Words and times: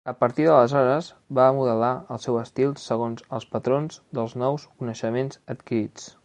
A 0.11 0.13
partir 0.21 0.45
d'aleshores 0.45 1.09
va 1.39 1.43
modelar 1.57 1.89
el 2.15 2.21
seu 2.23 2.39
estil 2.43 2.73
segons 2.85 3.27
els 3.39 3.47
patrons 3.53 4.01
dels 4.19 4.35
nous 4.45 4.67
coneixements 4.81 5.43
adquirits. 5.57 6.13